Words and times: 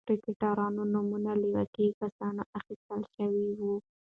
کرکټرونو 0.07 0.81
نومونه 0.93 1.31
له 1.41 1.47
واقعي 1.55 1.89
کسانو 1.99 2.43
اخیستل 2.59 3.01
شوي 3.15 3.47
و. 3.57 3.59